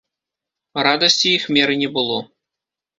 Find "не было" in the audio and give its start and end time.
1.85-2.17